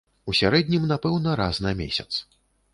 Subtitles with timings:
[0.31, 2.11] У сярэднім, напэўна, раз на месяц.